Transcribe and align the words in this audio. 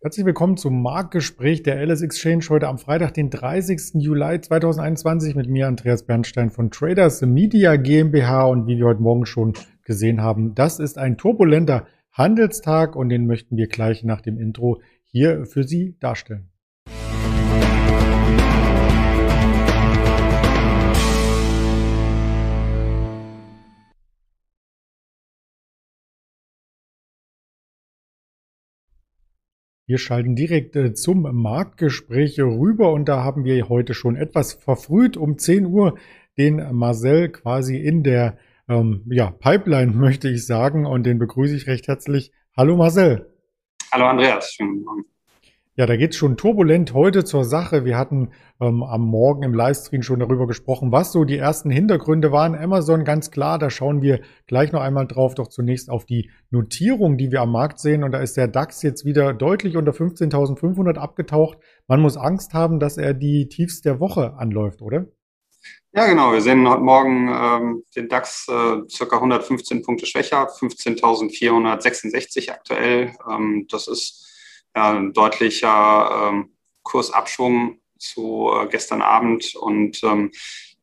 Herzlich 0.00 0.24
willkommen 0.24 0.56
zum 0.56 0.80
Marktgespräch 0.80 1.64
der 1.64 1.84
LS 1.84 2.02
Exchange 2.02 2.44
heute 2.50 2.68
am 2.68 2.78
Freitag, 2.78 3.14
den 3.14 3.30
30. 3.30 3.94
Juli 3.94 4.40
2021 4.40 5.34
mit 5.34 5.48
mir, 5.48 5.66
Andreas 5.66 6.06
Bernstein 6.06 6.50
von 6.50 6.70
Traders 6.70 7.20
Media 7.22 7.74
GmbH 7.74 8.44
und 8.44 8.68
wie 8.68 8.78
wir 8.78 8.86
heute 8.86 9.02
Morgen 9.02 9.26
schon 9.26 9.54
gesehen 9.82 10.22
haben, 10.22 10.54
das 10.54 10.78
ist 10.78 10.98
ein 10.98 11.18
turbulenter 11.18 11.88
Handelstag 12.12 12.94
und 12.94 13.08
den 13.08 13.26
möchten 13.26 13.56
wir 13.56 13.66
gleich 13.66 14.04
nach 14.04 14.20
dem 14.20 14.38
Intro 14.38 14.80
hier 15.02 15.46
für 15.46 15.64
Sie 15.64 15.96
darstellen. 15.98 16.47
Wir 29.88 29.96
schalten 29.96 30.36
direkt 30.36 30.76
äh, 30.76 30.92
zum 30.92 31.22
Marktgespräch 31.22 32.38
rüber 32.38 32.92
und 32.92 33.08
da 33.08 33.24
haben 33.24 33.44
wir 33.46 33.70
heute 33.70 33.94
schon 33.94 34.16
etwas 34.16 34.52
verfrüht 34.52 35.16
um 35.16 35.38
10 35.38 35.64
Uhr 35.64 35.98
den 36.36 36.56
Marcel 36.76 37.30
quasi 37.30 37.78
in 37.78 38.02
der 38.02 38.36
ähm, 38.68 39.02
ja, 39.06 39.30
Pipeline, 39.30 39.92
möchte 39.94 40.28
ich 40.28 40.44
sagen, 40.44 40.84
und 40.84 41.04
den 41.04 41.18
begrüße 41.18 41.56
ich 41.56 41.66
recht 41.68 41.88
herzlich. 41.88 42.32
Hallo 42.54 42.76
Marcel. 42.76 43.32
Hallo 43.90 44.04
Andreas, 44.04 44.52
schönen 44.52 44.82
Morgen. 44.82 45.06
Ja, 45.78 45.86
da 45.86 45.96
geht's 45.96 46.16
schon 46.16 46.36
turbulent 46.36 46.92
heute 46.92 47.22
zur 47.22 47.44
Sache. 47.44 47.84
Wir 47.84 47.96
hatten 47.96 48.32
ähm, 48.60 48.82
am 48.82 49.02
Morgen 49.02 49.44
im 49.44 49.54
Livestream 49.54 50.02
schon 50.02 50.18
darüber 50.18 50.48
gesprochen, 50.48 50.90
was 50.90 51.12
so 51.12 51.22
die 51.22 51.38
ersten 51.38 51.70
Hintergründe 51.70 52.32
waren. 52.32 52.56
Amazon 52.56 53.04
ganz 53.04 53.30
klar, 53.30 53.60
da 53.60 53.70
schauen 53.70 54.02
wir 54.02 54.20
gleich 54.48 54.72
noch 54.72 54.80
einmal 54.80 55.06
drauf, 55.06 55.36
doch 55.36 55.46
zunächst 55.46 55.88
auf 55.88 56.04
die 56.04 56.32
Notierung, 56.50 57.16
die 57.16 57.30
wir 57.30 57.42
am 57.42 57.52
Markt 57.52 57.78
sehen. 57.78 58.02
Und 58.02 58.10
da 58.10 58.18
ist 58.18 58.36
der 58.36 58.48
DAX 58.48 58.82
jetzt 58.82 59.04
wieder 59.04 59.32
deutlich 59.32 59.76
unter 59.76 59.92
15.500 59.92 60.96
abgetaucht. 60.96 61.58
Man 61.86 62.00
muss 62.00 62.16
Angst 62.16 62.54
haben, 62.54 62.80
dass 62.80 62.96
er 62.96 63.14
die 63.14 63.48
Tiefs 63.48 63.80
der 63.80 64.00
Woche 64.00 64.34
anläuft, 64.36 64.82
oder? 64.82 65.06
Ja, 65.92 66.08
genau. 66.08 66.32
Wir 66.32 66.40
sehen 66.40 66.68
heute 66.68 66.82
Morgen 66.82 67.28
ähm, 67.28 67.84
den 67.94 68.08
DAX 68.08 68.48
äh, 68.48 68.78
circa 68.90 69.18
115 69.18 69.84
Punkte 69.84 70.06
schwächer, 70.06 70.48
15.466 70.48 72.50
aktuell. 72.50 73.12
Ähm, 73.30 73.68
das 73.70 73.86
ist 73.86 74.24
ein 74.78 75.12
deutlicher 75.12 76.30
ähm, 76.30 76.56
Kursabschwung 76.82 77.80
zu 77.98 78.50
äh, 78.52 78.66
gestern 78.68 79.02
Abend 79.02 79.54
und 79.56 80.02
ähm, 80.04 80.30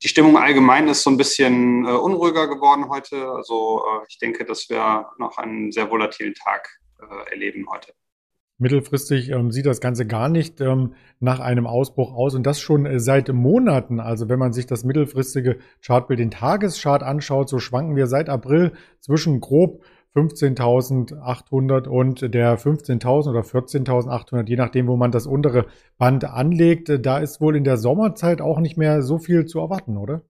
die 0.04 0.08
Stimmung 0.08 0.38
allgemein 0.38 0.88
ist 0.88 1.04
so 1.04 1.10
ein 1.10 1.18
bisschen 1.18 1.86
äh, 1.86 1.92
unruhiger 1.92 2.48
geworden 2.48 2.90
heute. 2.90 3.30
Also 3.30 3.84
äh, 3.86 4.06
ich 4.10 4.20
denke, 4.20 4.46
dass 4.46 4.70
wir 4.70 5.08
noch 5.18 5.38
einen 5.38 5.72
sehr 5.72 5.90
volatilen 5.90 6.34
Tag 6.34 6.80
erleben 7.30 7.68
heute. 7.70 7.94
Mittelfristig 8.58 9.32
ähm, 9.32 9.52
sieht 9.52 9.66
das 9.66 9.82
Ganze 9.82 10.08
gar 10.08 10.30
nicht 10.30 10.62
ähm, 10.62 10.94
nach 11.20 11.42
einem 11.42 11.68
Ausbruch 11.68 12.14
aus 12.14 12.36
und 12.36 12.44
das 12.44 12.62
schon 12.62 12.86
äh, 12.86 13.02
seit 13.02 13.28
Monaten. 13.28 14.00
Also 14.00 14.30
wenn 14.30 14.40
man 14.40 14.54
sich 14.54 14.66
das 14.66 14.86
mittelfristige 14.86 15.58
Chartbild, 15.86 16.22
den 16.22 16.32
Tageschart 16.32 17.04
anschaut, 17.04 17.50
so 17.50 17.60
schwanken 17.60 17.98
wir 17.98 18.08
seit 18.08 18.30
April 18.30 18.72
zwischen 19.02 19.42
grob 19.42 19.84
15.800 20.16 21.88
und 21.88 22.34
der 22.34 22.58
15.000 22.58 23.30
oder 23.30 23.42
14.800, 23.42 24.48
je 24.48 24.56
nachdem, 24.56 24.88
wo 24.88 24.96
man 24.96 25.12
das 25.12 25.28
untere 25.28 25.66
Band 25.98 26.24
anlegt. 26.24 26.90
Da 27.06 27.18
ist 27.18 27.42
wohl 27.42 27.56
in 27.56 27.66
der 27.66 27.78
Sommerzeit 27.78 28.42
auch 28.42 28.60
nicht 28.60 28.78
mehr 28.78 29.02
so 29.02 29.18
viel 29.18 29.46
zu 29.46 29.60
erwarten, 29.60 29.98
oder? 29.98 30.22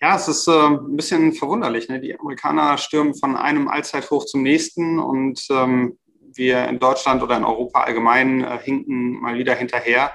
Ja, 0.00 0.14
es 0.14 0.28
ist 0.28 0.46
äh, 0.46 0.52
ein 0.52 0.96
bisschen 0.96 1.32
verwunderlich. 1.32 1.88
Ne? 1.88 2.00
Die 2.00 2.18
Amerikaner 2.18 2.78
stürmen 2.78 3.14
von 3.14 3.36
einem 3.36 3.66
Allzeithoch 3.66 4.26
zum 4.26 4.42
nächsten 4.42 5.00
und 5.00 5.44
ähm, 5.50 5.98
wir 6.34 6.68
in 6.68 6.78
Deutschland 6.78 7.20
oder 7.22 7.36
in 7.36 7.44
Europa 7.44 7.80
allgemein 7.80 8.44
äh, 8.44 8.58
hinken 8.62 9.20
mal 9.20 9.36
wieder 9.36 9.56
hinterher. 9.56 10.12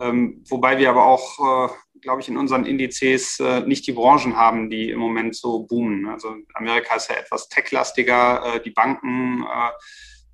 Ähm, 0.00 0.42
wobei 0.48 0.78
wir 0.78 0.90
aber 0.90 1.06
auch 1.06 1.68
äh, 1.68 1.72
glaube 2.00 2.20
ich, 2.20 2.28
in 2.28 2.36
unseren 2.36 2.66
Indizes 2.66 3.40
äh, 3.40 3.60
nicht 3.60 3.86
die 3.86 3.92
Branchen 3.92 4.36
haben, 4.36 4.70
die 4.70 4.90
im 4.90 4.98
Moment 4.98 5.36
so 5.36 5.64
boomen. 5.64 6.08
Also 6.08 6.34
Amerika 6.54 6.96
ist 6.96 7.10
ja 7.10 7.16
etwas 7.16 7.48
techlastiger, 7.48 8.56
äh, 8.56 8.62
die 8.62 8.70
Banken 8.70 9.44
äh, 9.44 9.70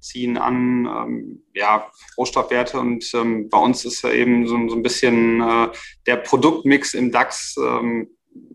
ziehen 0.01 0.39
an, 0.39 0.87
ähm, 0.87 1.43
ja, 1.53 1.91
Rohstoffwerte 2.17 2.79
und 2.79 3.13
ähm, 3.15 3.49
bei 3.49 3.59
uns 3.59 3.85
ist 3.85 4.03
ja 4.03 4.13
eben 4.13 4.47
so, 4.47 4.57
so 4.69 4.77
ein 4.77 4.83
bisschen 4.83 5.41
äh, 5.41 5.69
der 6.07 6.17
Produktmix 6.17 6.95
im 6.95 7.11
DAX 7.11 7.57
ähm, 7.59 8.09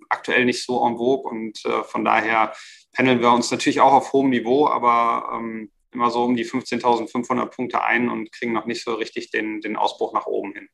aktuell 0.09 0.45
nicht 0.45 0.63
so 0.63 0.85
en 0.85 0.97
vogue 0.97 1.29
und 1.29 1.63
äh, 1.65 1.83
von 1.83 2.05
daher 2.05 2.53
pendeln 2.93 3.21
wir 3.21 3.31
uns 3.31 3.51
natürlich 3.51 3.81
auch 3.81 3.93
auf 3.93 4.13
hohem 4.13 4.29
Niveau, 4.29 4.67
aber 4.67 5.37
ähm, 5.37 5.71
immer 5.91 6.09
so 6.09 6.23
um 6.23 6.35
die 6.35 6.45
15.500 6.45 7.45
Punkte 7.47 7.83
ein 7.83 8.09
und 8.09 8.31
kriegen 8.31 8.53
noch 8.53 8.65
nicht 8.65 8.83
so 8.83 8.93
richtig 8.93 9.31
den, 9.31 9.61
den 9.61 9.75
Ausbruch 9.75 10.13
nach 10.13 10.25
oben 10.25 10.53
hin. 10.53 10.69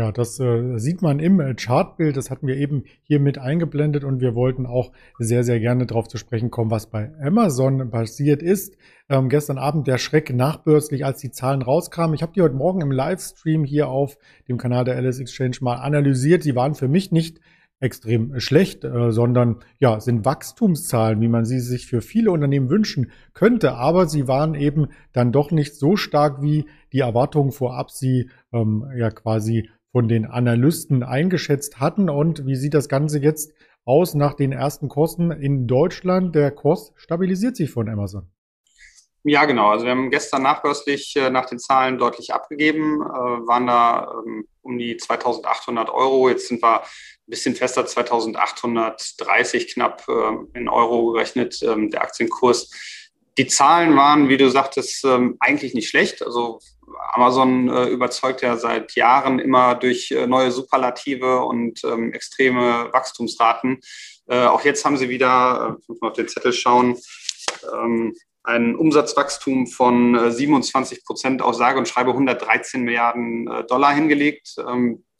Ja, 0.00 0.12
das 0.12 0.40
äh, 0.40 0.78
sieht 0.78 1.02
man 1.02 1.18
im 1.18 1.40
äh, 1.40 1.54
Chartbild. 1.54 2.16
Das 2.16 2.30
hatten 2.30 2.46
wir 2.46 2.56
eben 2.56 2.84
hier 3.02 3.20
mit 3.20 3.36
eingeblendet 3.36 4.02
und 4.02 4.22
wir 4.22 4.34
wollten 4.34 4.64
auch 4.64 4.92
sehr, 5.18 5.44
sehr 5.44 5.60
gerne 5.60 5.84
darauf 5.84 6.08
zu 6.08 6.16
sprechen 6.16 6.50
kommen, 6.50 6.70
was 6.70 6.88
bei 6.88 7.12
Amazon 7.22 7.90
passiert 7.90 8.42
ist. 8.42 8.78
Ähm, 9.10 9.28
gestern 9.28 9.58
Abend 9.58 9.86
der 9.86 9.98
Schreck 9.98 10.34
nachbörslich, 10.34 11.04
als 11.04 11.20
die 11.20 11.30
Zahlen 11.30 11.60
rauskamen. 11.60 12.14
Ich 12.14 12.22
habe 12.22 12.32
die 12.32 12.40
heute 12.40 12.54
Morgen 12.54 12.80
im 12.80 12.90
Livestream 12.90 13.62
hier 13.62 13.88
auf 13.88 14.16
dem 14.48 14.56
Kanal 14.56 14.84
der 14.84 14.98
LS 14.98 15.20
Exchange 15.20 15.58
mal 15.60 15.74
analysiert. 15.74 16.44
Sie 16.44 16.56
waren 16.56 16.74
für 16.74 16.88
mich 16.88 17.12
nicht 17.12 17.38
extrem 17.78 18.40
schlecht, 18.40 18.84
äh, 18.84 19.12
sondern 19.12 19.56
ja, 19.80 20.00
sind 20.00 20.24
Wachstumszahlen, 20.24 21.20
wie 21.20 21.28
man 21.28 21.44
sie 21.44 21.60
sich 21.60 21.86
für 21.86 22.00
viele 22.00 22.30
Unternehmen 22.30 22.70
wünschen 22.70 23.10
könnte. 23.34 23.74
Aber 23.74 24.06
sie 24.06 24.26
waren 24.26 24.54
eben 24.54 24.88
dann 25.12 25.30
doch 25.30 25.50
nicht 25.50 25.74
so 25.74 25.96
stark, 25.96 26.40
wie 26.40 26.64
die 26.94 27.00
Erwartungen 27.00 27.52
vorab 27.52 27.90
sie 27.90 28.30
ähm, 28.50 28.86
ja 28.96 29.10
quasi 29.10 29.68
von 29.92 30.08
den 30.08 30.26
Analysten 30.26 31.02
eingeschätzt 31.02 31.80
hatten. 31.80 32.08
Und 32.08 32.46
wie 32.46 32.56
sieht 32.56 32.74
das 32.74 32.88
Ganze 32.88 33.18
jetzt 33.18 33.52
aus 33.84 34.14
nach 34.14 34.34
den 34.34 34.52
ersten 34.52 34.88
Kosten 34.88 35.30
in 35.30 35.66
Deutschland? 35.66 36.34
Der 36.34 36.50
Kurs 36.50 36.92
stabilisiert 36.96 37.56
sich 37.56 37.70
von 37.70 37.88
Amazon. 37.88 38.30
Ja, 39.22 39.44
genau. 39.44 39.68
Also 39.68 39.84
wir 39.84 39.90
haben 39.90 40.10
gestern 40.10 40.42
nachbörslich 40.42 41.14
äh, 41.16 41.28
nach 41.28 41.44
den 41.44 41.58
Zahlen 41.58 41.98
deutlich 41.98 42.32
abgegeben, 42.32 43.02
äh, 43.02 43.46
waren 43.46 43.66
da 43.66 44.10
ähm, 44.26 44.46
um 44.62 44.78
die 44.78 44.96
2.800 44.98 45.92
Euro. 45.92 46.30
Jetzt 46.30 46.48
sind 46.48 46.62
wir 46.62 46.80
ein 46.80 46.86
bisschen 47.26 47.54
fester, 47.54 47.82
2.830 47.84 49.74
knapp 49.74 50.06
äh, 50.08 50.58
in 50.58 50.70
Euro 50.70 51.12
gerechnet, 51.12 51.60
ähm, 51.62 51.90
der 51.90 52.02
Aktienkurs. 52.02 52.70
Die 53.40 53.46
Zahlen 53.46 53.96
waren, 53.96 54.28
wie 54.28 54.36
du 54.36 54.50
sagtest, 54.50 55.02
ähm, 55.06 55.38
eigentlich 55.40 55.72
nicht 55.72 55.88
schlecht. 55.88 56.22
Also 56.22 56.58
Amazon 57.14 57.70
äh, 57.70 57.86
überzeugt 57.86 58.42
ja 58.42 58.58
seit 58.58 58.94
Jahren 58.96 59.38
immer 59.38 59.74
durch 59.76 60.10
äh, 60.10 60.26
neue 60.26 60.50
Superlative 60.50 61.40
und 61.46 61.82
ähm, 61.84 62.12
extreme 62.12 62.90
Wachstumsraten. 62.92 63.80
Äh, 64.28 64.44
auch 64.44 64.62
jetzt 64.62 64.84
haben 64.84 64.98
sie 64.98 65.08
wieder, 65.08 65.78
muss 65.88 66.02
man 66.02 66.10
auf 66.10 66.16
den 66.18 66.28
Zettel 66.28 66.52
schauen, 66.52 66.98
ähm, 67.72 68.14
ein 68.42 68.76
Umsatzwachstum 68.76 69.68
von 69.68 70.30
27 70.30 70.98
äh, 70.98 71.00
Prozent 71.06 71.40
auf 71.40 71.54
sage 71.54 71.78
und 71.78 71.88
schreibe 71.88 72.10
113 72.10 72.82
Milliarden 72.82 73.46
Dollar 73.68 73.94
hingelegt. 73.94 74.56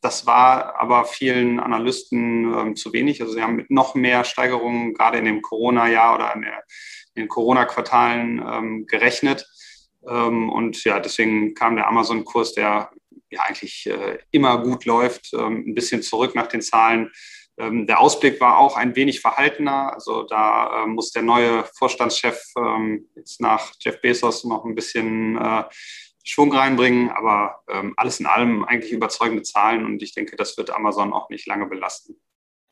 Das 0.03 0.27
war 0.27 0.79
aber 0.79 1.07
vielen 1.07 1.59
Analysten 1.59 2.75
zu 2.77 2.93
wenig. 2.93 3.23
Also 3.23 3.35
sie 3.35 3.43
haben 3.43 3.57
mit 3.57 3.71
noch 3.71 3.95
mehr 3.95 4.25
Steigerungen 4.25 4.93
gerade 4.93 5.19
in 5.19 5.27
dem 5.27 5.43
Corona-Jahr 5.43 6.15
oder 6.15 6.35
in, 6.35 6.43
der, 6.43 6.63
den 7.21 7.29
Corona-Quartalen 7.29 8.43
ähm, 8.47 8.87
gerechnet. 8.87 9.47
Ähm, 10.09 10.51
und 10.51 10.83
ja, 10.85 11.01
deswegen 11.01 11.55
kam 11.55 11.77
der 11.77 11.89
Amazon-Kurs, 11.89 12.55
der 12.55 12.91
ja 13.31 13.43
eigentlich 13.43 13.87
äh, 13.87 14.19
immer 14.31 14.63
gut 14.63 14.85
läuft, 14.85 15.33
ähm, 15.35 15.65
ein 15.67 15.75
bisschen 15.75 16.03
zurück 16.03 16.35
nach 16.35 16.49
den 16.49 16.63
Zahlen. 16.63 17.11
Ähm, 17.59 17.87
der 17.87 18.01
Ausblick 18.01 18.41
war 18.41 18.59
auch 18.59 18.77
ein 18.77 18.97
wenig 18.97 19.21
verhaltener. 19.21 19.93
Also 19.95 20.25
da 20.25 20.85
äh, 20.85 20.87
muss 20.87 21.13
der 21.13 21.23
neue 21.23 21.65
Vorstandschef 21.77 22.41
jetzt 23.15 23.41
nach 23.41 23.73
Jeff 23.81 24.01
Bezos 24.01 24.45
noch 24.45 24.65
ein 24.65 24.75
bisschen 24.75 25.37
äh, 25.37 25.65
Schwung 26.25 26.53
reinbringen. 26.53 27.11
Aber 27.11 27.63
alles 27.97 28.21
in 28.21 28.27
allem 28.27 28.65
eigentlich 28.65 28.93
überzeugende 28.93 29.43
Zahlen 29.43 29.85
und 29.85 30.03
ich 30.03 30.15
denke, 30.15 30.37
das 30.37 30.57
wird 30.59 30.71
Amazon 30.71 31.13
auch 31.13 31.31
nicht 31.31 31.47
lange 31.47 31.67
belasten. 31.67 32.17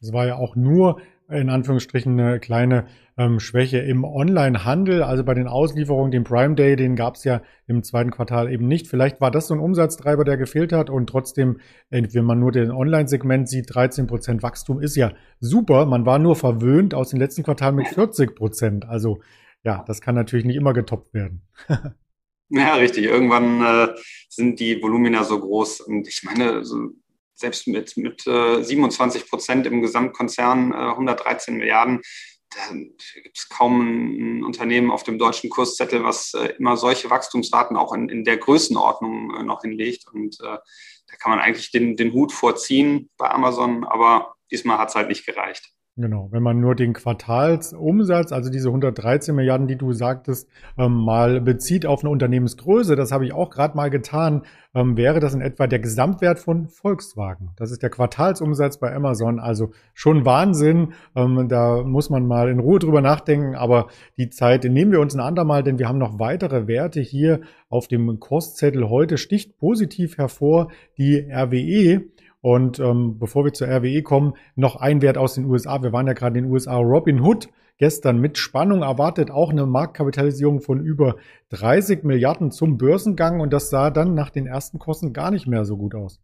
Das 0.01 0.13
war 0.13 0.27
ja 0.27 0.37
auch 0.37 0.55
nur 0.55 1.01
in 1.31 1.51
Anführungsstrichen 1.51 2.19
eine 2.19 2.41
kleine 2.41 2.87
ähm, 3.19 3.39
Schwäche 3.41 3.79
im 3.79 4.05
Online-Handel. 4.05 5.03
Also 5.03 5.25
bei 5.25 5.35
den 5.35 5.47
Auslieferungen, 5.47 6.11
den 6.11 6.25
Prime 6.25 6.55
Day, 6.55 6.77
den 6.77 6.97
gab 6.97 7.17
es 7.17 7.25
ja 7.25 7.43
im 7.67 7.83
zweiten 7.83 8.11
Quartal 8.11 8.51
eben 8.51 8.67
nicht. 8.67 8.87
Vielleicht 8.87 9.21
war 9.21 9.31
das 9.31 9.49
so 9.49 9.55
ein 9.55 9.61
Umsatztreiber, 9.61 10.25
der 10.25 10.37
gefehlt 10.37 10.73
hat. 10.73 10.89
Und 10.89 11.09
trotzdem, 11.09 11.61
äh, 11.91 12.03
wenn 12.13 12.25
man 12.25 12.39
nur 12.39 12.53
den 12.53 12.71
Online-Segment 12.71 13.49
sieht, 13.49 13.75
13 13.75 14.07
Prozent 14.07 14.43
Wachstum 14.43 14.81
ist 14.81 14.97
ja 14.97 15.13
super. 15.41 15.85
Man 15.85 16.07
war 16.07 16.19
nur 16.19 16.37
verwöhnt 16.37 16.95
aus 16.95 17.11
dem 17.11 17.19
letzten 17.19 17.43
Quartal 17.43 17.73
mit 17.73 17.89
40 17.89 18.35
Prozent. 18.35 18.87
Also 18.87 19.21
ja, 19.65 19.85
das 19.87 20.01
kann 20.01 20.15
natürlich 20.15 20.47
nicht 20.47 20.57
immer 20.57 20.73
getoppt 20.73 21.13
werden. 21.13 21.43
ja, 22.49 22.75
richtig. 22.77 23.05
Irgendwann 23.05 23.61
äh, 23.61 23.89
sind 24.29 24.61
die 24.61 24.81
Volumina 24.81 25.25
so 25.25 25.39
groß. 25.39 25.81
Und 25.83 26.09
ich 26.09 26.23
meine, 26.23 26.65
so 26.65 26.91
selbst 27.39 27.69
mit, 27.69 27.97
mit 27.97 28.27
äh, 28.27 28.63
27 28.63 29.29
Prozent 29.29 29.67
im 29.67 29.81
Gesamtkonzern, 29.81 30.73
äh, 30.73 30.77
113 30.77 31.57
Milliarden, 31.57 32.03
da 32.51 32.75
gibt 32.75 33.37
es 33.37 33.49
kaum 33.49 33.81
ein 33.81 34.45
Unternehmen 34.45 34.91
auf 34.91 35.03
dem 35.03 35.19
deutschen 35.19 35.51
Kurszettel, 35.51 36.05
was 36.05 36.35
äh, 36.35 36.55
immer 36.59 36.77
solche 36.77 37.11
Wachstumsraten 37.11 37.77
auch 37.77 37.93
in, 37.93 38.09
in 38.09 38.25
der 38.25 38.39
Größenordnung 38.39 39.35
äh, 39.35 39.43
noch 39.43 39.63
hinlegt. 39.63 40.07
Und 40.13 40.41
äh, 40.41 40.59
da 41.07 41.17
kann 41.19 41.31
man 41.31 41.41
eigentlich 41.41 41.71
den, 41.71 41.97
den 41.97 42.13
Hut 42.13 42.33
vorziehen 42.33 43.11
bei 43.17 43.31
Amazon, 43.31 43.85
aber 43.85 44.35
diesmal 44.51 44.79
hat 44.79 44.89
es 44.89 44.95
halt 44.95 45.09
nicht 45.09 45.27
gereicht. 45.27 45.73
Genau, 46.01 46.29
wenn 46.31 46.45
man 46.45 46.61
nur 46.61 46.77
den 46.77 46.93
Quartalsumsatz, 46.93 48.31
also 48.31 48.51
diese 48.51 48.69
113 48.69 49.35
Milliarden, 49.35 49.67
die 49.67 49.75
du 49.75 49.93
sagtest, 49.93 50.49
ähm, 50.79 50.93
mal 50.93 51.41
bezieht 51.41 51.87
auf 51.87 52.05
eine 52.05 52.11
Unternehmensgröße, 52.11 52.95
das 52.95 53.11
habe 53.11 53.27
ich 53.27 53.33
auch 53.33 53.51
gerade 53.51 53.77
mal 53.77 53.91
getan, 53.91 54.43
ähm, 54.77 54.97
wäre 54.97 55.19
das 55.19 55.35
in 55.35 55.41
etwa 55.41 55.67
der 55.67 55.81
Gesamtwert 55.81 56.39
von 56.39 56.69
Volkswagen. 56.69 57.51
Das 57.57 57.73
ist 57.73 57.83
der 57.83 57.91
Quartalsumsatz 57.91 58.79
bei 58.79 58.95
Amazon, 58.95 59.41
also 59.41 59.73
schon 59.93 60.25
Wahnsinn. 60.25 60.93
Ähm, 61.17 61.49
da 61.49 61.83
muss 61.83 62.11
man 62.11 62.29
mal 62.29 62.49
in 62.49 62.61
Ruhe 62.61 62.79
drüber 62.79 63.01
nachdenken, 63.01 63.57
aber 63.57 63.89
die 64.19 64.31
Zeit 64.31 64.63
nehmen 64.63 64.93
wir 64.93 65.01
uns 65.01 65.17
ein 65.17 65.21
andermal, 65.21 65.65
denn 65.65 65.81
wir 65.81 65.89
haben 65.89 65.99
noch 65.99 66.21
weitere 66.21 66.69
Werte 66.69 67.01
hier 67.01 67.41
auf 67.71 67.89
dem 67.89 68.21
Kostzettel 68.21 68.89
heute. 68.89 69.19
Sticht 69.19 69.59
positiv 69.59 70.17
hervor 70.17 70.69
die 70.97 71.29
RWE. 71.29 72.05
Und 72.41 72.79
ähm, 72.79 73.19
bevor 73.19 73.45
wir 73.45 73.53
zur 73.53 73.69
RWE 73.69 74.03
kommen, 74.03 74.35
noch 74.55 74.77
ein 74.77 75.03
Wert 75.03 75.19
aus 75.19 75.35
den 75.35 75.45
USA. 75.47 75.83
Wir 75.83 75.93
waren 75.93 76.07
ja 76.07 76.13
gerade 76.13 76.39
in 76.39 76.45
den 76.45 76.53
USA. 76.53 76.77
Robin 76.77 77.21
Hood 77.21 77.49
gestern 77.79 78.19
mit 78.19 78.39
Spannung 78.39 78.83
erwartet 78.83 79.31
auch 79.31 79.51
eine 79.51 79.67
Marktkapitalisierung 79.67 80.61
von 80.61 80.81
über 80.81 81.17
30 81.51 82.05
Milliarden 82.05 82.51
zum 82.51 82.77
Börsengang 82.77 83.41
und 83.41 83.53
das 83.53 83.71
sah 83.71 83.91
dann 83.91 84.15
nach 84.15 84.31
den 84.31 84.47
ersten 84.47 84.79
Kosten 84.79 85.13
gar 85.13 85.31
nicht 85.31 85.47
mehr 85.47 85.65
so 85.65 85.77
gut 85.77 85.95
aus. 85.95 86.21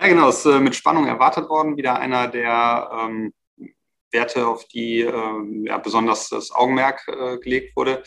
Ja, 0.00 0.08
genau, 0.08 0.28
ist 0.28 0.44
äh, 0.44 0.60
mit 0.60 0.74
Spannung 0.74 1.06
erwartet 1.06 1.48
worden. 1.48 1.76
Wieder 1.76 1.98
einer 1.98 2.28
der 2.28 2.90
ähm, 2.92 3.32
Werte, 4.14 4.46
auf 4.46 4.66
die 4.68 5.00
äh, 5.02 5.66
ja, 5.66 5.76
besonders 5.76 6.30
das 6.30 6.50
Augenmerk 6.50 7.06
äh, 7.08 7.36
gelegt 7.36 7.76
wurde. 7.76 8.02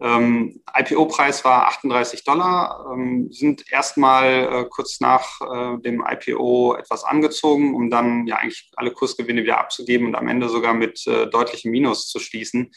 Ähm, 0.00 0.60
IPO-Preis 0.76 1.44
war 1.44 1.68
38 1.68 2.24
Dollar, 2.24 2.92
ähm, 2.92 3.30
sind 3.30 3.70
erstmal 3.70 4.26
äh, 4.26 4.64
kurz 4.68 5.00
nach 5.00 5.40
äh, 5.40 5.80
dem 5.82 6.04
IPO 6.06 6.74
etwas 6.74 7.04
angezogen, 7.04 7.74
um 7.74 7.90
dann 7.90 8.26
ja 8.26 8.36
eigentlich 8.36 8.72
alle 8.74 8.90
Kursgewinne 8.90 9.44
wieder 9.44 9.60
abzugeben 9.60 10.08
und 10.08 10.16
am 10.16 10.26
Ende 10.26 10.48
sogar 10.48 10.74
mit 10.74 11.06
äh, 11.06 11.28
deutlichem 11.28 11.70
Minus 11.70 12.08
zu 12.08 12.18
schließen. 12.18 12.72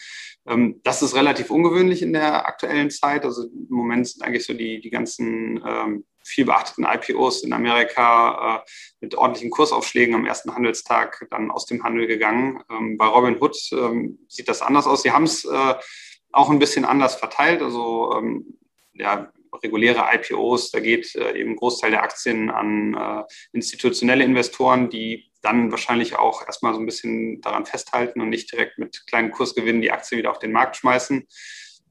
Ähm, 0.47 0.79
das 0.83 1.01
ist 1.01 1.15
relativ 1.15 1.49
ungewöhnlich 1.49 2.03
in 2.03 2.13
der 2.13 2.45
aktuellen 2.45 2.91
Zeit. 2.91 3.25
Also 3.25 3.45
im 3.45 3.67
Moment 3.75 4.07
sind 4.07 4.23
eigentlich 4.23 4.45
so 4.45 4.53
die, 4.53 4.79
die 4.79 4.91
ganzen 4.91 5.59
ähm, 5.67 6.05
viel 6.27 6.45
beachteten 6.45 6.85
IPOs 6.85 7.43
in 7.43 7.53
Amerika 7.53 8.57
äh, 8.57 8.69
mit 9.01 9.15
ordentlichen 9.15 9.49
Kursaufschlägen 9.49 10.15
am 10.15 10.25
ersten 10.25 10.53
Handelstag 10.53 11.25
dann 11.31 11.51
aus 11.51 11.65
dem 11.65 11.83
Handel 11.83 12.07
gegangen. 12.07 12.63
Ähm, 12.69 12.97
bei 12.97 13.05
Robinhood 13.05 13.57
ähm, 13.71 14.19
sieht 14.27 14.49
das 14.49 14.61
anders 14.61 14.87
aus. 14.87 15.03
Sie 15.03 15.11
haben 15.11 15.23
es 15.23 15.45
äh, 15.45 15.75
auch 16.31 16.49
ein 16.49 16.59
bisschen 16.59 16.85
anders 16.85 17.15
verteilt. 17.15 17.61
Also 17.61 18.13
ähm, 18.17 18.57
ja, 18.93 19.31
reguläre 19.63 20.05
IPOs, 20.13 20.71
da 20.71 20.79
geht 20.79 21.15
äh, 21.15 21.39
eben 21.39 21.51
ein 21.51 21.55
Großteil 21.55 21.91
der 21.91 22.03
Aktien 22.03 22.49
an 22.49 22.93
äh, 22.93 23.23
institutionelle 23.53 24.23
Investoren, 24.23 24.89
die 24.89 25.31
dann 25.41 25.71
wahrscheinlich 25.71 26.17
auch 26.17 26.45
erstmal 26.45 26.73
so 26.73 26.79
ein 26.79 26.85
bisschen 26.85 27.41
daran 27.41 27.65
festhalten 27.65 28.21
und 28.21 28.29
nicht 28.29 28.51
direkt 28.51 28.77
mit 28.77 29.05
kleinen 29.07 29.31
Kursgewinnen 29.31 29.81
die 29.81 29.91
Aktie 29.91 30.17
wieder 30.17 30.31
auf 30.31 30.39
den 30.39 30.51
Markt 30.51 30.77
schmeißen. 30.77 31.27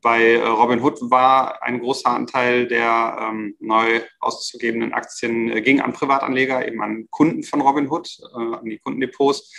Bei 0.06 0.34
äh, 0.34 0.46
Robinhood 0.46 1.00
war 1.10 1.64
ein 1.64 1.80
großer 1.80 2.10
Anteil 2.10 2.68
der 2.68 3.18
ähm, 3.20 3.56
neu 3.58 4.02
auszugebenden 4.20 4.92
Aktien 4.92 5.50
äh, 5.50 5.60
ging 5.62 5.80
an 5.80 5.94
Privatanleger, 5.94 6.64
eben 6.64 6.80
an 6.80 7.08
Kunden 7.10 7.42
von 7.42 7.60
Robinhood, 7.60 8.16
äh, 8.20 8.54
an 8.54 8.64
die 8.66 8.78
Kundendepots. 8.78 9.52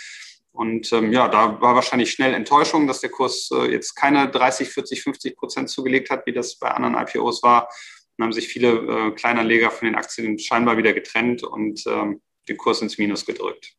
Und 0.52 0.90
ähm, 0.94 1.12
ja, 1.12 1.28
da 1.28 1.60
war 1.60 1.74
wahrscheinlich 1.74 2.12
schnell 2.12 2.32
Enttäuschung, 2.32 2.86
dass 2.86 3.02
der 3.02 3.10
Kurs 3.10 3.50
äh, 3.52 3.70
jetzt 3.70 3.94
keine 3.94 4.30
30, 4.30 4.70
40, 4.70 5.02
50 5.02 5.36
Prozent 5.36 5.68
zugelegt 5.68 6.08
hat, 6.08 6.24
wie 6.24 6.32
das 6.32 6.58
bei 6.58 6.70
anderen 6.70 6.94
IPOs 6.94 7.42
war. 7.42 7.68
Dann 8.16 8.24
haben 8.24 8.32
sich 8.32 8.48
viele 8.48 8.70
äh, 8.70 9.10
Kleinanleger 9.10 9.70
von 9.70 9.84
den 9.84 9.96
Aktien 9.96 10.38
scheinbar 10.38 10.78
wieder 10.78 10.94
getrennt 10.94 11.42
und 11.42 11.84
ähm, 11.86 12.22
den 12.48 12.56
Kurs 12.56 12.80
ins 12.80 12.96
Minus 12.96 13.26
gedrückt. 13.26 13.74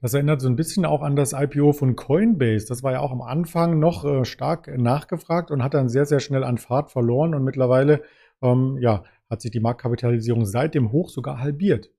Das 0.00 0.14
erinnert 0.14 0.40
so 0.40 0.48
ein 0.48 0.54
bisschen 0.54 0.84
auch 0.84 1.02
an 1.02 1.16
das 1.16 1.32
IPO 1.32 1.72
von 1.72 1.96
Coinbase. 1.96 2.66
Das 2.68 2.84
war 2.84 2.92
ja 2.92 3.00
auch 3.00 3.10
am 3.10 3.20
Anfang 3.20 3.80
noch 3.80 4.04
äh, 4.04 4.24
stark 4.24 4.68
nachgefragt 4.78 5.50
und 5.50 5.64
hat 5.64 5.74
dann 5.74 5.88
sehr, 5.88 6.06
sehr 6.06 6.20
schnell 6.20 6.44
an 6.44 6.56
Fahrt 6.56 6.92
verloren. 6.92 7.34
Und 7.34 7.42
mittlerweile 7.42 8.02
ähm, 8.40 8.78
ja, 8.80 9.02
hat 9.28 9.40
sich 9.42 9.50
die 9.50 9.58
Marktkapitalisierung 9.58 10.46
seit 10.46 10.76
dem 10.76 10.92
Hoch 10.92 11.10
sogar 11.10 11.40
halbiert. 11.40 11.90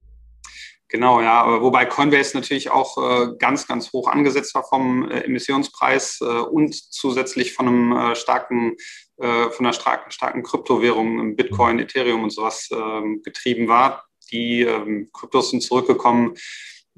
Genau, 0.88 1.22
ja, 1.22 1.62
wobei 1.62 1.86
Coinbase 1.86 2.36
natürlich 2.36 2.72
auch 2.72 2.98
äh, 2.98 3.36
ganz, 3.38 3.68
ganz 3.68 3.92
hoch 3.92 4.08
angesetzt 4.08 4.56
war 4.56 4.64
vom 4.64 5.12
äh, 5.12 5.20
Emissionspreis 5.20 6.20
äh, 6.22 6.26
und 6.26 6.74
zusätzlich 6.74 7.54
von 7.54 7.68
einem 7.68 7.92
äh, 7.92 8.16
starken, 8.16 8.76
äh, 9.18 9.50
von 9.52 9.66
einer 9.66 9.74
starken, 9.74 10.10
starken 10.10 10.42
Kryptowährung, 10.42 11.36
Bitcoin, 11.36 11.76
mhm. 11.76 11.82
Ethereum 11.84 12.24
und 12.24 12.32
sowas 12.32 12.70
ähm, 12.72 13.22
getrieben 13.24 13.68
war. 13.68 14.06
Die 14.32 14.62
ähm, 14.62 15.10
Kryptos 15.14 15.52
sind 15.52 15.62
zurückgekommen. 15.62 16.34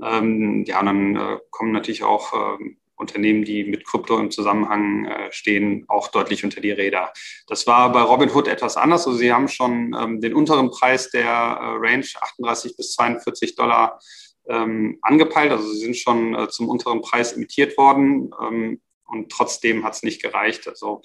Ähm, 0.04 0.64
ja, 0.66 0.80
und 0.80 0.86
dann 0.86 1.16
äh, 1.16 1.38
kommen 1.50 1.72
natürlich 1.72 2.04
auch 2.04 2.60
ähm, 2.60 2.78
Unternehmen, 3.02 3.44
die 3.44 3.66
mit 3.66 3.86
Krypto 3.86 4.18
im 4.20 4.32
Zusammenhang 4.32 5.06
äh, 5.06 5.32
stehen, 5.32 5.86
auch 5.90 6.08
deutlich 6.10 6.44
unter 6.44 6.62
die 6.62 6.72
Räder. 6.72 7.12
Das 7.48 7.68
war 7.68 7.92
bei 7.92 8.02
Robinhood 8.02 8.48
etwas 8.48 8.78
anders. 8.78 9.08
Also 9.08 9.18
sie 9.18 9.34
haben 9.34 9.48
schon 9.48 9.96
ähm, 10.00 10.22
den 10.22 10.34
unteren 10.34 10.70
Preis 10.70 11.10
der 11.10 11.26
äh, 11.26 11.78
Range 11.80 12.06
38 12.22 12.78
bis 12.78 12.94
42 12.94 13.56
Dollar 13.56 14.00
ähm, 14.48 15.00
angepeilt. 15.02 15.52
Also 15.52 15.68
sie 15.68 15.80
sind 15.80 15.98
schon 15.98 16.36
äh, 16.36 16.48
zum 16.48 16.70
unteren 16.70 17.02
Preis 17.02 17.34
imitiert 17.34 17.78
worden 17.78 18.32
ähm, 18.42 18.82
und 19.06 19.32
trotzdem 19.32 19.84
hat 19.84 19.96
es 19.96 20.04
nicht 20.04 20.22
gereicht. 20.22 20.68
Also 20.68 21.02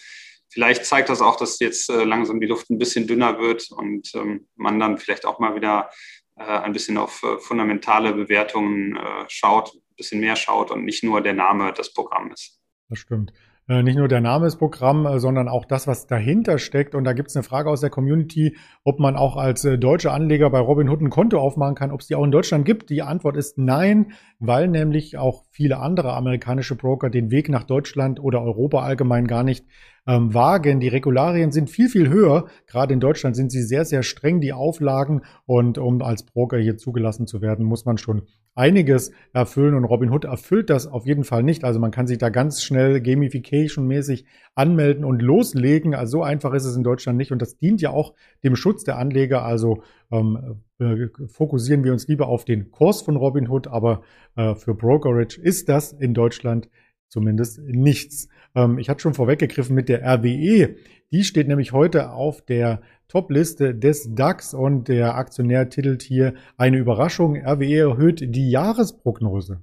vielleicht 0.49 0.85
zeigt 0.85 1.09
das 1.09 1.21
auch, 1.21 1.37
dass 1.37 1.59
jetzt 1.59 1.91
äh, 1.91 2.05
langsam 2.05 2.41
die 2.41 2.47
Luft 2.47 2.71
ein 2.71 2.79
bisschen 2.79 3.07
dünner 3.07 3.41
wird 3.41 3.71
und 3.71 4.15
ähm, 4.15 4.49
man 4.55 4.79
dann 4.79 4.99
vielleicht 4.99 5.25
auch 5.25 5.39
mal 5.39 5.55
wieder 5.55 5.91
äh, 5.91 6.26
ein 6.43 6.73
bisschen 6.73 6.99
auf 6.99 7.23
äh, 7.23 7.39
fundamentale 7.39 8.13
Bewertungen 8.13 8.99
schaut 9.29 9.73
bisschen 9.97 10.21
mehr 10.21 10.37
schaut 10.37 10.71
und 10.71 10.85
nicht 10.85 11.03
nur 11.03 11.21
der 11.21 11.33
Name 11.33 11.73
des 11.73 11.93
Programms. 11.93 12.61
Das 12.89 13.01
stimmt. 13.01 13.33
Äh, 13.69 13.83
nicht 13.83 13.97
nur 13.97 14.07
der 14.07 14.21
Name 14.21 14.45
des 14.45 14.57
Programms, 14.57 15.09
äh, 15.09 15.19
sondern 15.19 15.49
auch 15.49 15.65
das, 15.65 15.89
was 15.89 16.07
dahinter 16.07 16.59
steckt. 16.59 16.95
Und 16.95 17.03
da 17.03 17.15
gibt 17.15 17.31
es 17.31 17.37
eine 17.37 17.43
Frage 17.43 17.69
aus 17.69 17.81
der 17.81 17.91
Community, 17.91 18.57
ob 18.85 19.01
man 19.01 19.17
auch 19.17 19.37
als 19.37 19.65
äh, 19.65 19.77
deutscher 19.77 20.13
Anleger 20.13 20.51
bei 20.51 20.61
Robinhood 20.61 21.01
ein 21.01 21.11
Konto 21.11 21.41
aufmachen 21.41 21.75
kann, 21.75 21.91
ob 21.91 22.01
es 22.01 22.07
die 22.07 22.15
auch 22.15 22.25
in 22.25 22.31
Deutschland 22.31 22.65
gibt. 22.65 22.91
Die 22.91 23.03
Antwort 23.03 23.37
ist 23.37 23.59
nein, 23.59 24.13
weil 24.39 24.69
nämlich 24.69 25.19
auch 25.19 25.45
viele 25.51 25.79
andere 25.79 26.13
amerikanische 26.13 26.77
Broker 26.77 27.11
den 27.11 27.33
Weg 27.33 27.49
nach 27.49 27.65
Deutschland 27.65 28.21
oder 28.21 28.41
Europa 28.41 28.83
allgemein 28.83 29.27
gar 29.27 29.43
nicht 29.43 29.67
ähm, 30.07 30.33
wagen. 30.33 30.79
Die 30.79 30.87
Regularien 30.87 31.51
sind 31.51 31.69
viel, 31.69 31.89
viel 31.89 32.09
höher. 32.09 32.47
Gerade 32.69 32.95
in 32.95 33.01
Deutschland 33.01 33.35
sind 33.35 33.51
sie 33.51 33.63
sehr, 33.63 33.85
sehr 33.85 34.05
streng, 34.05 34.41
die 34.41 34.53
Auflagen. 34.53 35.23
Und 35.45 35.77
um 35.79 36.03
als 36.03 36.23
Broker 36.23 36.59
hier 36.59 36.77
zugelassen 36.77 37.27
zu 37.27 37.41
werden, 37.41 37.65
muss 37.65 37.85
man 37.85 37.99
schon 37.99 38.23
einiges 38.57 39.13
erfüllen 39.33 39.75
und 39.75 39.85
Robinhood 39.85 40.25
erfüllt 40.25 40.71
das 40.71 40.87
auf 40.87 41.07
jeden 41.07 41.25
Fall 41.25 41.43
nicht. 41.43 41.63
Also 41.63 41.79
man 41.79 41.91
kann 41.91 42.07
sich 42.07 42.19
da 42.19 42.31
ganz 42.31 42.63
schnell 42.63 42.97
gamification-mäßig 43.01 44.25
anmelden 44.55 45.05
und 45.05 45.23
loslegen. 45.23 45.95
Also 45.95 46.19
so 46.19 46.23
einfach 46.23 46.55
ist 46.55 46.65
es 46.65 46.75
in 46.75 46.83
Deutschland 46.83 47.19
nicht 47.19 47.33
und 47.33 47.41
das 47.41 47.59
dient 47.59 47.81
ja 47.81 47.91
auch 47.91 48.15
dem 48.43 48.57
Schutz 48.57 48.83
der 48.83 48.99
Anleger. 48.99 49.45
Also 49.45 49.83
ähm, 50.11 50.63
äh, 50.79 51.09
fokussieren 51.29 51.85
wir 51.85 51.93
uns 51.93 52.09
lieber 52.09 52.29
auf 52.29 52.45
den 52.45 52.71
Kurs 52.71 53.03
von 53.03 53.17
Robinhood, 53.17 53.69
aber 53.69 54.03
äh, 54.37 54.55
für 54.55 54.75
Brokerage 54.75 55.39
ist 55.41 55.69
das 55.69 55.93
in 55.93 56.15
Deutschland 56.15 56.69
zumindest 57.09 57.61
nichts. 57.61 58.29
Ähm, 58.57 58.79
ich 58.79 58.89
hatte 58.89 59.01
schon 59.01 59.15
vorweggegriffen 59.15 59.75
mit 59.75 59.89
der 59.89 60.03
RWE. 60.03 60.77
Die 61.13 61.23
steht 61.23 61.47
nämlich 61.47 61.73
heute 61.73 62.11
auf 62.11 62.45
der 62.45 62.81
Top-Liste 63.09 63.75
des 63.75 64.13
DAX 64.15 64.55
und 64.55 64.89
der 64.89 65.15
Aktionär 65.15 65.69
titelt 65.69 66.03
hier 66.03 66.35
eine 66.57 66.79
Überraschung. 66.79 67.37
RWE 67.37 67.91
erhöht 67.91 68.21
die 68.23 68.51
Jahresprognose. 68.51 69.63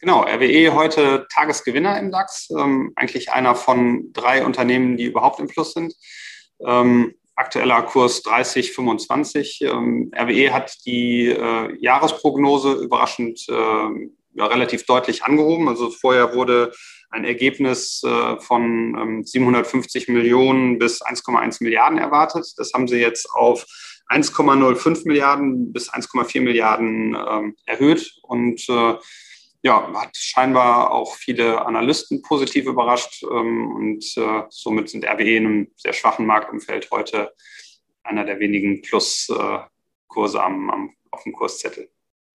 Genau, 0.00 0.20
RWE 0.20 0.74
heute 0.74 1.26
Tagesgewinner 1.32 1.98
im 1.98 2.12
DAX, 2.12 2.50
ähm, 2.50 2.92
eigentlich 2.94 3.32
einer 3.32 3.54
von 3.54 4.12
drei 4.12 4.44
Unternehmen, 4.44 4.96
die 4.96 5.04
überhaupt 5.04 5.40
im 5.40 5.48
Plus 5.48 5.72
sind. 5.72 5.94
Ähm, 6.64 7.14
aktueller 7.34 7.82
Kurs 7.82 8.22
30,25. 8.22 9.64
Ähm, 9.64 10.12
RWE 10.14 10.52
hat 10.52 10.76
die 10.84 11.28
äh, 11.28 11.76
Jahresprognose 11.80 12.74
überraschend 12.74 13.46
äh, 13.48 14.10
ja, 14.34 14.46
relativ 14.46 14.84
deutlich 14.84 15.24
angehoben. 15.24 15.68
Also 15.68 15.90
vorher 15.90 16.34
wurde 16.34 16.72
ein 17.14 17.24
Ergebnis 17.24 18.02
äh, 18.04 18.40
von 18.40 18.96
ähm, 18.98 19.24
750 19.24 20.08
Millionen 20.08 20.78
bis 20.78 21.00
1,1 21.00 21.62
Milliarden 21.62 21.98
erwartet. 21.98 22.52
Das 22.56 22.72
haben 22.72 22.88
sie 22.88 22.98
jetzt 22.98 23.30
auf 23.32 23.64
1,05 24.10 25.06
Milliarden 25.06 25.72
bis 25.72 25.90
1,4 25.90 26.40
Milliarden 26.40 27.16
ähm, 27.16 27.56
erhöht 27.66 28.12
und 28.22 28.68
äh, 28.68 28.94
ja, 29.62 29.90
hat 29.94 30.14
scheinbar 30.16 30.90
auch 30.90 31.14
viele 31.14 31.64
Analysten 31.64 32.20
positiv 32.20 32.66
überrascht 32.66 33.22
ähm, 33.22 33.70
und 33.74 34.04
äh, 34.16 34.42
somit 34.50 34.90
sind 34.90 35.06
RWE 35.06 35.36
in 35.36 35.46
einem 35.46 35.68
sehr 35.76 35.94
schwachen 35.94 36.26
Marktumfeld 36.26 36.90
heute 36.90 37.32
einer 38.02 38.24
der 38.24 38.40
wenigen 38.40 38.82
Pluskurse 38.82 40.42
am, 40.42 40.70
am, 40.70 40.94
auf 41.10 41.22
dem 41.22 41.32
Kurszettel. 41.32 41.88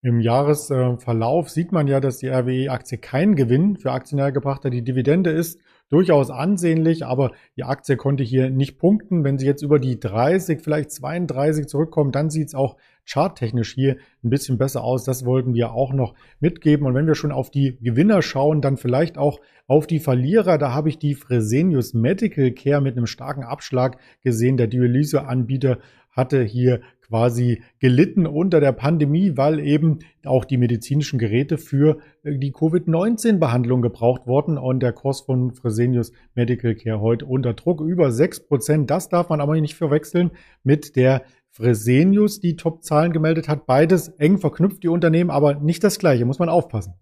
Im 0.05 0.21
Jahresverlauf 0.21 1.49
sieht 1.49 1.73
man 1.73 1.87
ja, 1.87 1.99
dass 1.99 2.19
die 2.19 2.29
RWE-Aktie 2.29 2.99
kein 2.99 3.37
Gewinn 3.37 3.79
für 3.79 3.91
Aktionär 3.91 4.33
gebracht 4.33 4.63
hat. 4.67 4.75
Die 4.75 4.85
Dividende 4.85 5.31
ist 5.31 5.59
durchaus 5.89 6.29
ansehnlich, 6.29 7.07
aber 7.07 7.33
die 7.57 7.65
Aktie 7.65 7.97
konnte 7.97 8.23
hier 8.23 8.51
nicht 8.51 8.79
punkten. 8.79 9.25
Wenn 9.25 9.39
sie 9.39 9.47
jetzt 9.47 9.63
über 9.63 9.79
die 9.79 9.99
30, 9.99 10.61
vielleicht 10.61 10.91
32 10.91 11.69
zurückkommt, 11.69 12.15
dann 12.15 12.29
sieht 12.29 12.49
es 12.49 12.55
auch 12.55 12.77
charttechnisch 13.05 13.75
hier 13.75 13.97
ein 14.23 14.31
bisschen 14.31 14.59
besser 14.59 14.83
aus. 14.83 15.05
Das 15.05 15.25
wollten 15.25 15.55
wir 15.55 15.73
auch 15.73 15.93
noch 15.93 16.15
mitgeben. 16.41 16.87
Und 16.87 16.95
wenn 16.95 17.07
wir 17.07 17.15
schon 17.15 17.33
auf 17.33 17.51
die 17.51 17.77
Gewinner 17.81 18.23
schauen, 18.23 18.61
dann 18.61 18.77
vielleicht 18.77 19.19
auch 19.19 19.41
auf 19.67 19.87
die 19.87 19.99
Verlierer. 19.99 20.59
Da 20.59 20.73
habe 20.73 20.89
ich 20.89 20.99
die 20.99 21.15
Fresenius 21.15 21.95
Medical 21.95 22.51
Care 22.53 22.81
mit 22.81 22.97
einem 22.97 23.07
starken 23.07 23.45
Abschlag 23.45 23.99
gesehen. 24.23 24.57
Der 24.57 24.67
Dialyseanbieter 24.67 25.79
hatte 26.11 26.43
hier 26.43 26.81
quasi 27.03 27.63
gelitten 27.81 28.27
unter 28.27 28.61
der 28.61 28.73
Pandemie, 28.73 29.37
weil 29.37 29.61
eben 29.61 29.99
auch 30.25 30.45
die 30.45 30.57
medizinischen 30.57 31.19
Geräte 31.19 31.59
für 31.59 31.99
äh, 32.23 32.39
die 32.39 32.53
Covid-19-Behandlung 32.53 33.83
gebraucht 33.83 34.27
wurden 34.27 34.57
und 34.57 34.81
der 34.83 34.93
Kurs 34.93 35.21
von 35.21 35.53
Fresenius 35.53 36.13
Medical 36.35 36.75
Care 36.75 37.01
heute 37.01 37.27
unter 37.27 37.53
Druck 37.53 37.81
über 37.81 38.11
6 38.11 38.47
Prozent. 38.47 38.91
Das 38.91 39.09
darf 39.09 39.29
man 39.29 39.41
aber 39.41 39.61
nicht 39.61 39.75
verwechseln 39.75 40.31
mit 40.63 40.97
der 40.97 41.23
Fresenius, 41.55 42.41
die 42.41 42.57
Top-Zahlen 42.57 43.13
gemeldet 43.13 43.49
hat. 43.49 43.67
Beides 43.67 44.09
eng 44.19 44.39
verknüpft, 44.39 44.83
die 44.83 44.89
Unternehmen, 44.89 45.31
aber 45.31 45.55
nicht 45.55 45.85
das 45.85 45.99
gleiche, 45.99 46.25
muss 46.25 46.41
man 46.41 46.49
aufpassen. 46.49 46.95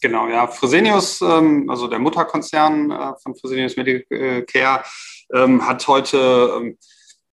Genau, 0.00 0.28
ja. 0.28 0.46
Fresenius, 0.46 1.20
ähm, 1.22 1.68
also 1.68 1.88
der 1.88 1.98
Mutterkonzern 1.98 2.90
äh, 2.90 3.12
von 3.20 3.34
Fresenius 3.34 3.76
Medical 3.76 4.44
Care, 4.44 4.84
ähm, 5.34 5.66
hat 5.66 5.88
heute 5.88 6.52
ähm, 6.56 6.78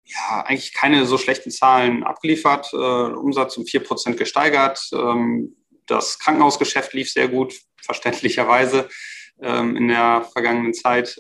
ja, 0.06 0.44
eigentlich 0.46 0.74
keine 0.74 1.06
so 1.06 1.18
schlechten 1.18 1.52
Zahlen 1.52 2.04
abgeliefert. 2.04 2.70
Äh, 2.74 2.78
Umsatz 2.78 3.58
um 3.58 3.64
4% 3.64 4.16
gesteigert. 4.16 4.90
Das 5.88 6.20
Krankenhausgeschäft 6.20 6.94
lief 6.94 7.12
sehr 7.12 7.28
gut, 7.28 7.54
verständlicherweise 7.82 8.88
in 9.40 9.88
der 9.88 10.24
vergangenen 10.34 10.74
Zeit. 10.74 11.18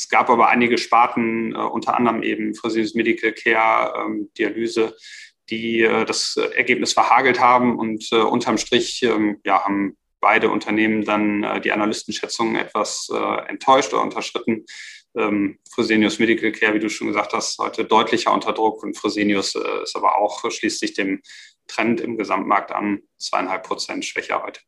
Es 0.00 0.08
gab 0.08 0.30
aber 0.30 0.48
einige 0.48 0.78
Sparten, 0.78 1.54
äh, 1.54 1.58
unter 1.58 1.94
anderem 1.94 2.22
eben 2.22 2.54
Fresenius 2.54 2.94
Medical 2.94 3.32
Care, 3.32 3.92
ähm, 3.98 4.30
Dialyse, 4.38 4.96
die 5.50 5.82
äh, 5.82 6.06
das 6.06 6.38
Ergebnis 6.38 6.94
verhagelt 6.94 7.38
haben 7.38 7.78
und 7.78 8.08
äh, 8.10 8.16
unterm 8.16 8.56
Strich 8.56 9.02
ähm, 9.02 9.40
ja, 9.44 9.62
haben 9.62 9.98
beide 10.18 10.48
Unternehmen 10.48 11.04
dann 11.04 11.42
äh, 11.42 11.60
die 11.60 11.70
Analystenschätzungen 11.72 12.56
etwas 12.56 13.10
äh, 13.12 13.48
enttäuscht 13.48 13.92
oder 13.92 14.02
unterschritten 14.02 14.64
ähm, 15.14 15.58
Fresenius 15.70 16.18
Medical 16.18 16.52
Care, 16.52 16.72
wie 16.72 16.78
du 16.78 16.88
schon 16.88 17.08
gesagt 17.08 17.34
hast, 17.34 17.58
heute 17.58 17.84
deutlicher 17.84 18.32
unter 18.32 18.54
Druck 18.54 18.82
und 18.82 18.96
Fresenius 18.96 19.54
äh, 19.54 19.82
ist 19.82 19.96
aber 19.96 20.16
auch, 20.16 20.50
schließt 20.50 20.80
sich 20.80 20.94
dem 20.94 21.20
Trend 21.66 22.00
im 22.00 22.16
Gesamtmarkt 22.16 22.72
an, 22.72 23.00
zweieinhalb 23.18 23.64
Prozent 23.64 24.06
schwächer 24.06 24.42
heute. 24.42 24.60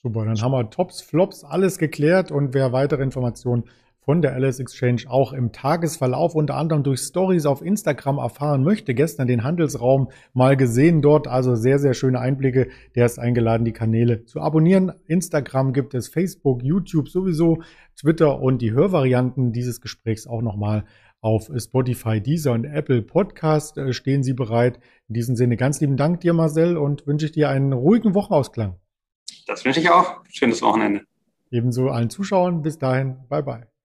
Super, 0.00 0.24
dann 0.26 0.40
haben 0.40 0.52
wir 0.52 0.70
Tops, 0.70 1.02
Flops, 1.02 1.42
alles 1.42 1.76
geklärt 1.76 2.30
und 2.30 2.54
wer 2.54 2.72
weitere 2.72 3.02
Informationen 3.02 3.68
von 4.10 4.22
der 4.22 4.36
LS 4.36 4.58
Exchange 4.58 5.02
auch 5.06 5.32
im 5.32 5.52
Tagesverlauf 5.52 6.34
unter 6.34 6.56
anderem 6.56 6.82
durch 6.82 6.98
Stories 6.98 7.46
auf 7.46 7.62
Instagram 7.62 8.18
erfahren 8.18 8.64
möchte. 8.64 8.92
Gestern 8.92 9.28
den 9.28 9.44
Handelsraum 9.44 10.10
mal 10.32 10.56
gesehen 10.56 11.00
dort, 11.00 11.28
also 11.28 11.54
sehr, 11.54 11.78
sehr 11.78 11.94
schöne 11.94 12.18
Einblicke. 12.18 12.70
Der 12.96 13.06
ist 13.06 13.20
eingeladen, 13.20 13.64
die 13.64 13.72
Kanäle 13.72 14.24
zu 14.24 14.40
abonnieren. 14.40 14.90
Instagram 15.06 15.72
gibt 15.72 15.94
es, 15.94 16.08
Facebook, 16.08 16.64
YouTube 16.64 17.08
sowieso, 17.08 17.62
Twitter 17.94 18.40
und 18.40 18.60
die 18.62 18.72
Hörvarianten 18.72 19.52
dieses 19.52 19.80
Gesprächs 19.80 20.26
auch 20.26 20.42
nochmal 20.42 20.86
auf 21.20 21.48
Spotify, 21.56 22.20
Deezer 22.20 22.50
und 22.50 22.64
Apple 22.64 23.02
Podcast 23.02 23.78
äh, 23.78 23.92
stehen 23.92 24.24
Sie 24.24 24.32
bereit. 24.32 24.80
In 25.06 25.14
diesem 25.14 25.36
Sinne 25.36 25.56
ganz 25.56 25.80
lieben 25.80 25.96
Dank 25.96 26.18
dir, 26.18 26.32
Marcel, 26.32 26.76
und 26.76 27.06
wünsche 27.06 27.26
ich 27.26 27.32
dir 27.32 27.48
einen 27.48 27.72
ruhigen 27.72 28.16
Wochenausklang. 28.16 28.74
Das 29.46 29.64
wünsche 29.64 29.78
ich 29.78 29.88
auch. 29.88 30.24
Schönes 30.28 30.62
Wochenende. 30.62 31.04
Ebenso 31.52 31.90
allen 31.90 32.10
Zuschauern. 32.10 32.62
Bis 32.62 32.76
dahin. 32.76 33.16
Bye 33.28 33.44
bye. 33.44 33.79